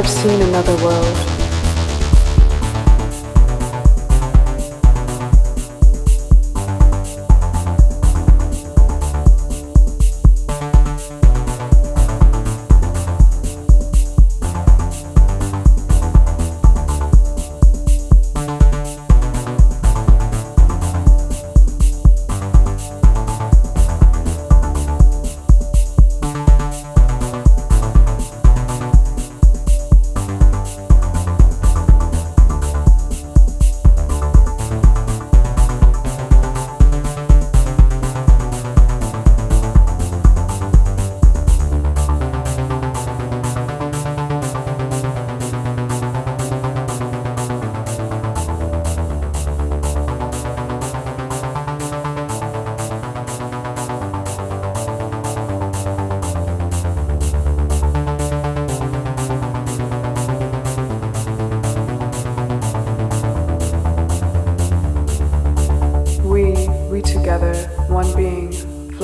I've 0.00 0.08
seen 0.08 0.40
another 0.40 0.74
world. 0.82 1.29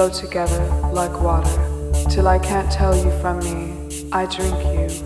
Flow 0.06 0.20
together 0.20 0.64
like 0.92 1.20
water 1.20 1.50
till 2.10 2.28
I 2.28 2.38
can't 2.38 2.70
tell 2.70 2.96
you 2.96 3.10
from 3.20 3.38
me. 3.40 3.74
I 4.12 4.26
drink 4.26 4.54
you 4.64 5.05